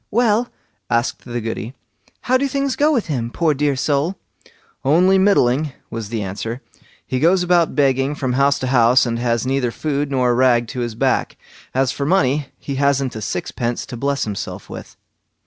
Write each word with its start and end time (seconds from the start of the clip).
"Well", 0.09 0.47
asked 0.89 1.25
the 1.25 1.39
Goody, 1.39 1.75
"how 2.21 2.35
do 2.35 2.47
things 2.47 2.75
go 2.75 2.91
with 2.91 3.05
him, 3.05 3.29
poor 3.29 3.53
dear 3.53 3.75
soul?" 3.75 4.15
"Only 4.83 5.19
middling", 5.19 5.73
was 5.91 6.09
the 6.09 6.23
answer; 6.23 6.59
"he 7.05 7.19
goes 7.19 7.43
about 7.43 7.75
begging 7.75 8.15
from 8.15 8.33
house 8.33 8.57
to 8.59 8.67
house, 8.73 9.05
and 9.05 9.19
has 9.19 9.45
neither 9.45 9.69
food 9.69 10.09
nor 10.09 10.31
a 10.31 10.33
rag 10.33 10.67
to 10.69 10.79
his 10.79 10.95
back. 10.95 11.37
As 11.75 11.91
for 11.91 12.07
money, 12.07 12.47
he 12.57 12.77
hasn't 12.77 13.15
a 13.15 13.21
sixpence 13.21 13.85
to 13.85 13.95
bless 13.95 14.23
himself 14.23 14.71
with." 14.71 14.97